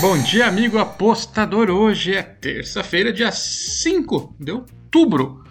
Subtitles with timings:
[0.00, 1.70] Bom dia, amigo apostador.
[1.70, 5.42] Hoje é terça-feira, dia 5 de outubro.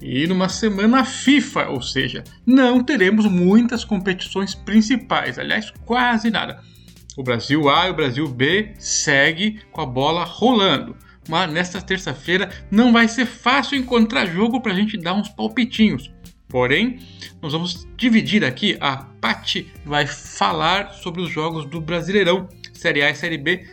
[0.00, 6.60] E numa semana FIFA, ou seja, não teremos muitas competições principais, aliás, quase nada.
[7.16, 10.94] O Brasil A e o Brasil B segue com a bola rolando.
[11.28, 16.12] Mas nesta terça-feira não vai ser fácil encontrar jogo para a gente dar uns palpitinhos.
[16.48, 17.00] Porém,
[17.42, 18.76] nós vamos dividir aqui.
[18.80, 23.66] A Pati vai falar sobre os jogos do Brasileirão, Série A e Série B,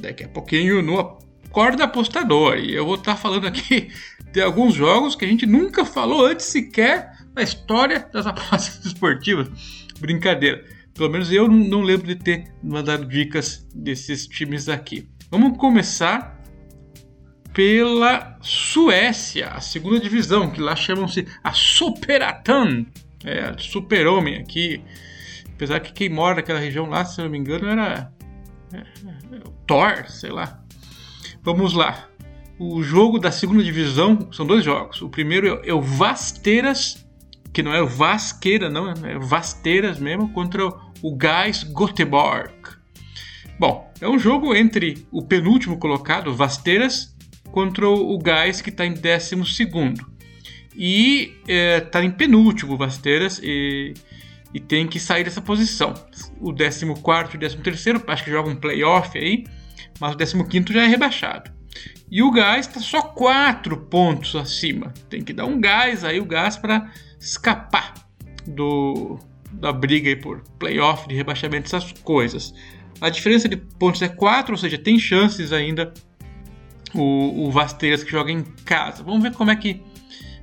[0.00, 2.58] daqui a pouquinho no Acorda Apostador.
[2.58, 3.90] E eu vou estar falando aqui
[4.32, 9.48] de alguns jogos que a gente nunca falou antes sequer na história das apostas esportivas.
[9.98, 10.64] Brincadeira.
[10.94, 15.06] Pelo menos eu não lembro de ter mandado dicas desses times aqui.
[15.30, 16.42] Vamos começar
[17.52, 22.86] pela Suécia, a segunda divisão, que lá chamam-se a Superatan,
[23.24, 24.82] é, super-homem aqui.
[25.54, 28.12] Apesar que quem mora naquela região lá, se eu não me engano, era
[29.66, 30.62] Thor, sei lá.
[31.42, 32.08] Vamos lá.
[32.58, 35.02] O jogo da segunda divisão são dois jogos.
[35.02, 37.06] O primeiro é o Vasteiras,
[37.52, 40.66] que não é o Vasqueira, não, é Vasteiras mesmo, contra
[41.02, 42.54] o Gás Göteborg.
[43.58, 47.14] Bom, é um jogo entre o penúltimo colocado, Vasteiras,
[47.50, 49.36] contra o Gás, que está em 12.
[50.74, 53.94] E está é, em penúltimo, Vasteiras, e,
[54.56, 55.94] e, tem que sair dessa posição.
[56.40, 59.44] O 14 e o 13, acho que joga um playoff aí,
[60.00, 61.50] mas o 15 já é rebaixado.
[62.10, 64.94] E o Gás está só 4 pontos acima.
[65.10, 67.94] Tem que dar um gás aí, o Gás, para escapar
[68.46, 69.18] do,
[69.52, 72.54] da briga aí por playoff, de rebaixamento, essas coisas.
[73.00, 75.92] A diferença de pontos é 4, ou seja, tem chances ainda
[76.94, 79.02] o, o Vasteiras que joga em casa.
[79.02, 79.82] Vamos ver como é que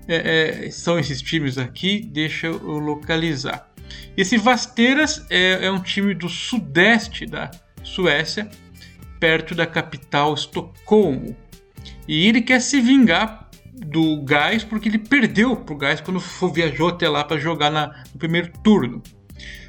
[0.08, 2.02] é, é, são esses times aqui.
[2.02, 3.72] Deixa eu localizar.
[4.16, 7.49] Esse Vasteiras é, é, um time do sudeste da
[7.83, 8.49] Suécia,
[9.19, 11.36] perto da capital Estocolmo.
[12.08, 16.20] E ele quer se vingar do Gás porque ele perdeu pro Gás quando
[16.54, 19.02] viajou até lá para jogar na, no primeiro turno.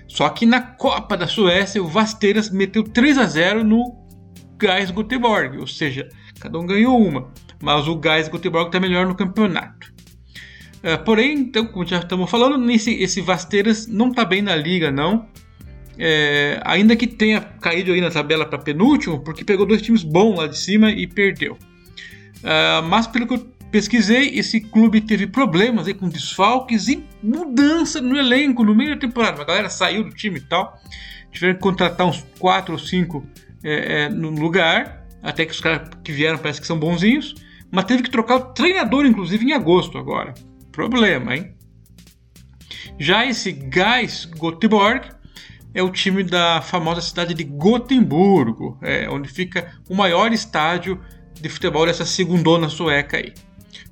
[0.07, 4.05] Só que na Copa da Suécia, o Vasteiras meteu 3 a 0 no
[4.59, 6.09] Gás Göteborg, ou seja,
[6.39, 9.94] cada um ganhou uma, mas o Gás Göteborg está melhor no campeonato.
[10.84, 14.91] É, porém, então, como já estamos falando, nesse, esse Vasteiras não está bem na liga,
[14.91, 15.27] não.
[15.99, 20.37] É, ainda que tenha caído aí na tabela para penúltimo, porque pegou dois times bons
[20.37, 21.56] lá de cima e perdeu.
[22.43, 23.39] É, mas pelo que eu
[23.73, 29.00] pesquisei, esse clube teve problemas aí com desfalques e mudança no elenco no meio da
[29.00, 29.41] temporada.
[29.41, 30.78] A galera saiu do time e tal.
[31.33, 33.27] Tiveram que contratar uns 4 ou 5
[33.65, 35.03] é, é, no lugar.
[35.23, 37.34] Até que os caras que vieram parece que são bonzinhos.
[37.71, 40.34] Mas teve que trocar o treinador, inclusive, em agosto agora.
[40.75, 41.55] Problema, hein?
[42.99, 45.09] Já esse Gás Göteborg
[45.73, 51.01] é o time da famosa cidade de Gotemburgo, é, onde fica o maior estádio
[51.41, 53.33] de futebol dessa segundona sueca aí.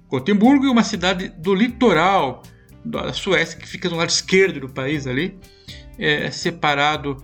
[0.09, 2.43] Gotemburgo é uma cidade do litoral
[2.85, 5.39] da Suécia, que fica do lado esquerdo do país ali,
[5.99, 7.17] é, separado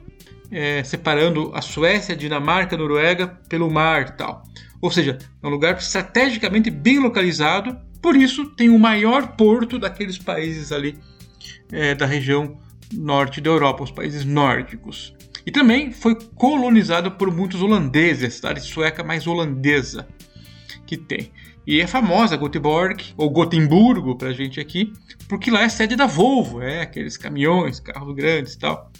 [0.50, 4.44] é, separando a Suécia, Dinamarca, Noruega pelo mar e tal.
[4.80, 10.18] Ou seja, é um lugar estrategicamente bem localizado, por isso tem o maior porto daqueles
[10.18, 10.98] países ali
[11.72, 12.58] é, da região
[12.92, 15.14] norte da Europa, os países nórdicos.
[15.44, 20.06] E também foi colonizado por muitos holandeses, a cidade sueca mais holandesa
[20.86, 21.30] que tem.
[21.66, 24.92] E é famosa Göteborg, ou Gotemburgo para a gente aqui,
[25.28, 28.90] porque lá é sede da Volvo, é aqueles caminhões, carros grandes e tal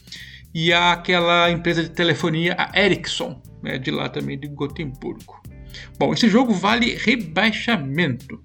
[0.54, 5.40] e aquela empresa de telefonia, a Ericsson, né, de lá também de Gotemburgo.
[5.98, 8.42] Bom, esse jogo vale rebaixamento.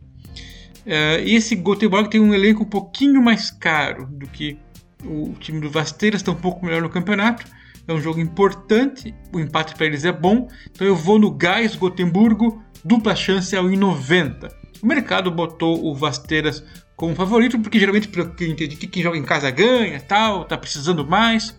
[0.86, 4.58] Uh, e esse Göteborg tem um elenco um pouquinho mais caro do que
[5.04, 7.46] o time do Vasteiras, está um pouco melhor no campeonato.
[7.88, 11.76] É um jogo importante, o empate para eles é bom, então eu vou no Gás
[11.76, 14.50] Gotemburgo, dupla chance ao 1,90.
[14.82, 16.64] O mercado botou o Vasteiras
[16.96, 20.58] como favorito, porque geralmente, pelo que eu entendi, quem joga em casa ganha, tal, tá
[20.58, 21.58] precisando mais.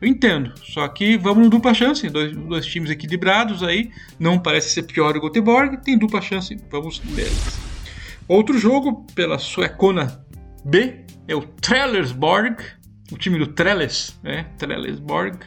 [0.00, 4.70] Eu entendo, só que vamos no dupla chance, dois, dois times equilibrados aí, não parece
[4.70, 7.73] ser pior o Göteborg, tem dupla chance, vamos neles.
[8.26, 10.24] Outro jogo pela Suecona
[10.64, 12.56] B é o Trellersborg,
[13.12, 14.46] o time do Trellis, né?
[14.58, 15.38] Trellersborg,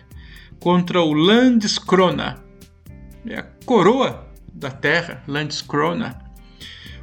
[0.60, 2.44] contra o Landskrona.
[3.26, 6.20] É a coroa da terra, Landskrona.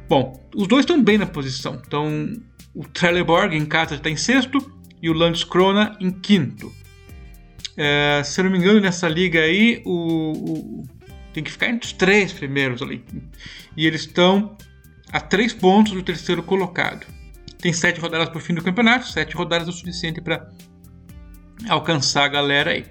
[0.07, 1.81] Bom, os dois estão bem na posição.
[1.85, 2.33] Então,
[2.73, 4.59] o Trelleborg em casa está em sexto
[5.01, 6.71] e o Landskrona em quinto.
[7.77, 10.83] É, se eu não me engano, nessa liga aí, o, o,
[11.33, 13.03] tem que ficar entre os três primeiros ali.
[13.75, 14.55] E eles estão
[15.11, 17.05] a três pontos do terceiro colocado.
[17.59, 20.49] Tem sete rodadas para o fim do campeonato, sete rodadas é o suficiente para
[21.67, 22.85] alcançar a galera aí.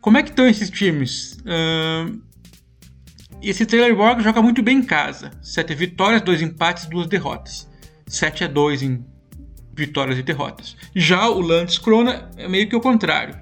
[0.00, 1.38] Como é que estão esses times?
[1.40, 2.20] Uh,
[3.42, 5.30] esse Trailerborg joga muito bem em casa.
[5.42, 7.68] 7 vitórias, 2 empates, 2 derrotas.
[8.06, 9.04] 7 a 2 em
[9.74, 10.76] vitórias e derrotas.
[10.94, 13.38] Já o Landskrona é meio que o contrário.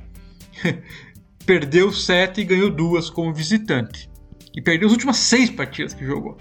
[1.46, 4.10] perdeu 7 e ganhou 2 como visitante.
[4.54, 6.36] E perdeu as últimas 6 partidas que jogou.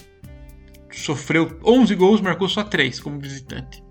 [0.96, 3.84] Sofreu 11 gols, marcou só 3 como visitante.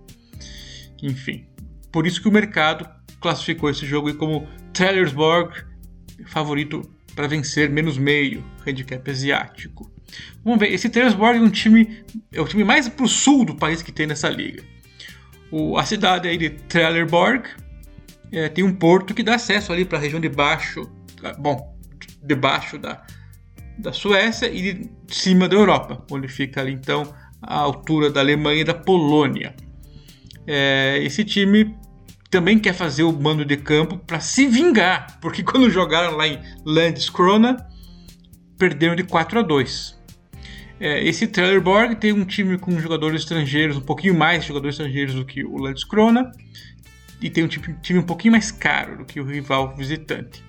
[1.03, 1.47] Enfim,
[1.93, 2.89] por isso que o mercado
[3.21, 5.65] classificou esse jogo como Trailersborg
[6.27, 6.83] favorito
[7.15, 9.91] para vencer menos meio, handicap asiático.
[10.45, 13.83] Vamos ver, esse Trelleborg é um time é o time mais pro sul do país
[13.83, 14.63] que tem nessa liga.
[15.51, 17.49] O, a cidade aí de Trelleborg
[18.33, 20.91] é, tem um porto que dá acesso ali para a região de baixo,
[21.39, 21.77] bom,
[22.23, 23.05] debaixo da,
[23.79, 27.13] da Suécia e de cima da Europa, onde fica ali então
[27.43, 29.55] a altura da Alemanha e da Polônia.
[30.47, 31.77] É, esse time
[32.31, 36.41] também quer fazer o mando de campo para se vingar, porque quando jogaram lá em
[36.65, 37.57] Landskrona,
[38.59, 40.03] perderam de 4 a 2.
[40.81, 45.25] É, esse Trelleborg tem um time com jogadores estrangeiros, um pouquinho mais jogadores estrangeiros do
[45.25, 46.33] que o Landskrona,
[47.21, 50.43] e tem um time, time um pouquinho mais caro do que o rival visitante.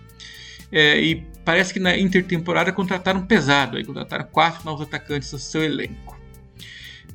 [0.72, 5.64] É, e parece que na intertemporada contrataram pesado, aí contrataram quatro novos atacantes do seu
[5.64, 6.20] elenco.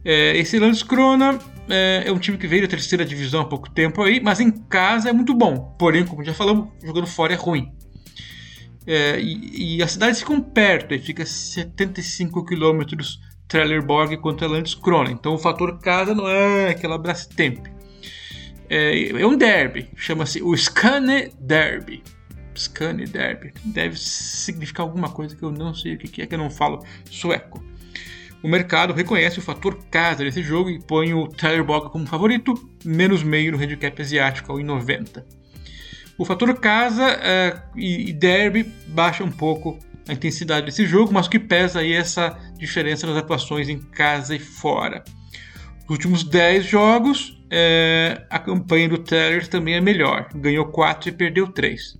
[0.04, 1.38] É, esse Landskrona
[1.68, 4.50] é, é, um time que veio da terceira divisão há pouco tempo aí, mas em
[4.50, 5.74] casa é muito bom.
[5.78, 7.70] Porém, como já falamos, jogando fora é ruim.
[8.86, 15.10] É, e, e, as cidades ficam perto, aí fica 75 quilômetros Trelleborg contra Landskrona.
[15.10, 17.66] Então o fator casa não é aquela Brastemp.
[18.68, 22.02] É, é um derby, chama-se o Skane Derby.
[22.54, 23.52] Skane Derby.
[23.64, 26.84] Deve significar alguma coisa que eu não sei o que é, que eu não falo
[27.10, 27.62] sueco.
[28.42, 32.54] O mercado reconhece o fator casa desse jogo e põe o Tyler Boga como favorito,
[32.84, 35.26] menos meio no handicap asiático, ao 90.
[36.16, 41.30] O fator casa uh, e, derby baixa um pouco a intensidade desse jogo, mas o
[41.30, 45.04] que pesa aí é essa diferença nas atuações em casa e fora.
[45.82, 50.28] Nos últimos 10 jogos, uh, a campanha do Teller também é melhor.
[50.34, 51.98] Ganhou 4 e perdeu 3.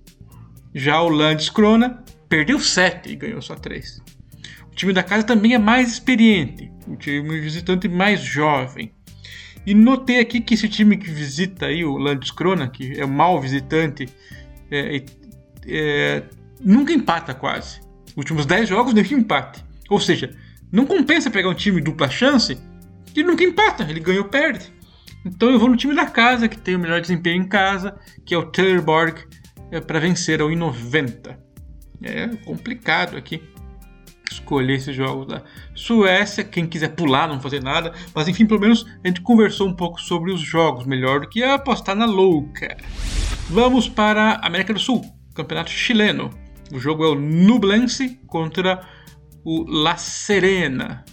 [0.73, 4.01] Já o Landskrona perdeu 7 e ganhou só 3.
[4.71, 8.93] O time da casa também é mais experiente, o time visitante mais jovem.
[9.65, 13.39] E notei aqui que esse time que visita aí o Landskrona, que é o mau
[13.39, 14.07] visitante,
[14.71, 15.03] é,
[15.67, 16.23] é,
[16.59, 17.81] nunca empata quase.
[18.07, 19.63] Os últimos 10 jogos deu empate.
[19.89, 20.35] Ou seja,
[20.71, 22.57] não compensa pegar um time dupla chance
[23.13, 24.73] que nunca empata, ele ganha ou perde.
[25.25, 28.33] Então eu vou no time da casa, que tem o melhor desempenho em casa, que
[28.33, 29.40] é o Trelleborg, é,
[29.79, 31.39] para vencer ao 90.
[32.03, 33.41] É complicado aqui
[34.31, 35.43] escolher esses jogos da
[35.75, 36.43] Suécia.
[36.43, 37.93] Quem quiser pular, não fazer nada.
[38.13, 41.43] Mas enfim, pelo menos a gente conversou um pouco sobre os jogos, melhor do que
[41.43, 42.75] apostar na louca.
[43.49, 45.03] Vamos para a América do Sul,
[45.33, 46.29] Campeonato Chileno.
[46.73, 48.81] O jogo é o Nublense contra
[49.43, 51.03] o La Serena.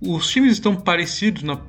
[0.00, 1.60] Os times estão parecidos na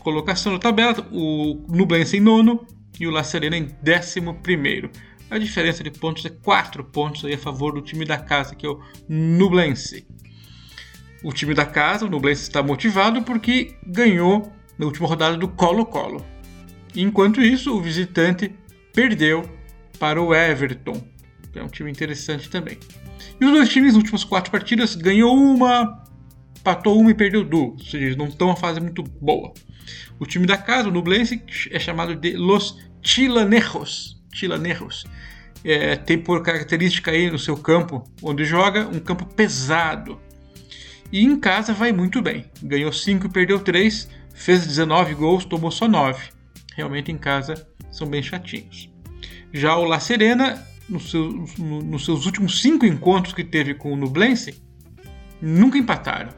[0.00, 1.06] colocação da tabela.
[1.12, 2.66] O Nublense em nono
[2.98, 4.90] e o La Serena em décimo primeiro.
[5.30, 8.64] A diferença de pontos é 4 pontos aí a favor do time da casa, que
[8.64, 10.06] é o Nublense.
[11.22, 16.24] O time da casa, o Nublense, está motivado porque ganhou na última rodada do Colo-Colo.
[16.96, 18.54] Enquanto isso, o visitante
[18.94, 19.48] perdeu
[19.98, 21.04] para o Everton,
[21.52, 22.78] que é um time interessante também.
[23.38, 26.04] E os dois times, nas últimas quatro partidas, ganhou uma,
[26.64, 29.52] patou uma e perdeu duas, ou seja, eles não estão uma fase muito boa.
[30.18, 35.04] O time da casa, o Nublense, é chamado de Los Chilanejos, Chilanejos,
[35.64, 40.20] é, tem por característica aí no seu campo onde joga um campo pesado.
[41.10, 42.44] E em casa vai muito bem.
[42.62, 46.28] Ganhou 5 e perdeu 3, fez 19 gols, tomou só 9.
[46.76, 48.90] Realmente em casa são bem chatinhos.
[49.52, 53.92] Já o La Serena, nos seus, no, nos seus últimos 5 encontros que teve com
[53.92, 54.62] o Nublense,
[55.40, 56.32] nunca empataram.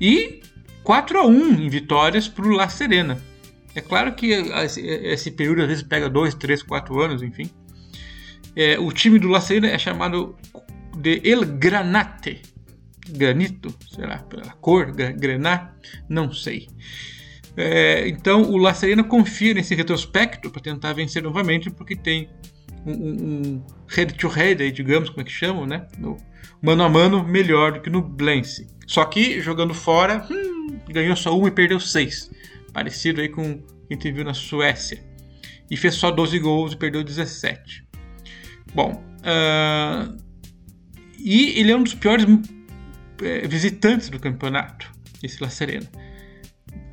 [0.00, 0.42] E
[0.84, 3.18] 4 a 1 em vitórias para o La Serena.
[3.76, 7.50] É claro que esse período às vezes pega 2, 3, 4 anos, enfim.
[8.56, 10.34] É, o time do La Serena é chamado
[10.96, 12.40] de El Granate.
[13.10, 14.16] Granito, será?
[14.18, 15.74] Pela cor, granat?
[16.08, 16.68] Não sei.
[17.54, 22.30] É, então o La Serena confia nesse retrospecto para tentar vencer novamente, porque tem
[22.86, 25.86] um, head to head, aí, digamos, como é que chamam, né?
[25.98, 26.16] No
[26.62, 28.66] mano a mano melhor do que no Blense.
[28.86, 32.30] Só que jogando fora, hum, ganhou só um e perdeu seis.
[32.76, 35.02] Parecido aí com o que a gente viu na Suécia.
[35.70, 37.88] E fez só 12 gols e perdeu 17.
[38.74, 40.14] Bom, uh,
[41.18, 42.26] e ele é um dos piores
[43.22, 44.92] é, visitantes do campeonato,
[45.22, 45.86] esse La Serena.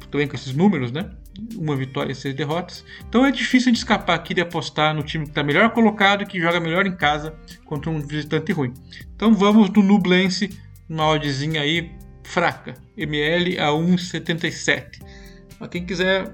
[0.10, 1.10] Também com esses números, né?
[1.58, 2.86] uma vitória e seis derrotas.
[3.10, 6.40] Então é difícil de escapar aqui de apostar no time que está melhor colocado que
[6.40, 7.36] joga melhor em casa
[7.66, 8.74] contra um visitante ruim.
[9.14, 10.50] Então vamos no Nublense,
[10.88, 11.92] uma oddzinha aí
[12.24, 15.23] fraca, ML a 1,77.
[15.70, 16.34] Quem quiser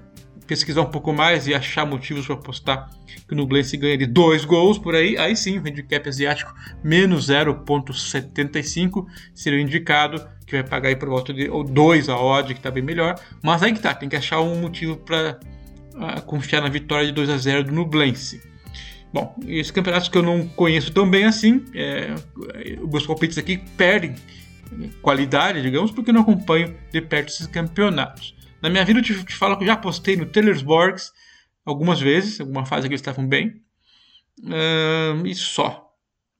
[0.49, 2.89] pesquisar um pouco mais e achar motivos para apostar
[3.27, 6.51] que o Nublense ganha de dois gols por aí, aí sim o handicap asiático
[6.83, 12.55] menos 0.75 seria o indicado, que vai pagar aí por volta de 2 a odd,
[12.55, 13.13] que está bem melhor.
[13.43, 15.39] Mas aí que tá, tem que achar um motivo para
[15.93, 18.41] uh, ah, confiar na vitória de 2 a 0 do Nublense.
[19.13, 22.13] Bom, esses campeonatos que eu não conheço tão bem assim, é,
[22.91, 24.15] meus palpites aqui perdem
[25.01, 28.38] qualidade, digamos, porque eu não acompanho de perto esses campeonatos.
[28.61, 31.11] Na minha vida eu te, te falo que eu já apostei no Taylorsborgs
[31.65, 33.61] algumas vezes, alguma fase que eles estavam bem.
[34.39, 35.89] Uh, e só.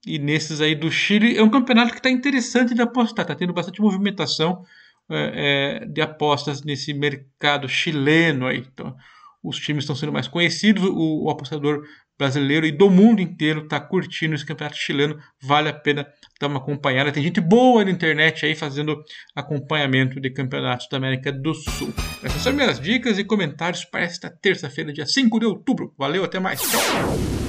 [0.05, 3.53] E nesses aí do Chile, é um campeonato que está interessante de apostar, está tendo
[3.53, 4.65] bastante movimentação
[5.09, 8.59] é, é, de apostas nesse mercado chileno aí.
[8.59, 8.95] Então,
[9.43, 11.81] os times estão sendo mais conhecidos, o, o apostador
[12.17, 15.17] brasileiro e do mundo inteiro está curtindo esse campeonato chileno.
[15.41, 16.05] Vale a pena
[16.39, 17.11] dar uma acompanhada.
[17.13, 19.01] Tem gente boa na internet aí fazendo
[19.33, 21.93] acompanhamento de campeonatos da América do Sul.
[22.21, 25.93] Essas são minhas dicas e comentários para esta terça-feira, dia 5 de outubro.
[25.97, 26.59] Valeu, até mais.
[26.59, 27.48] Tchau.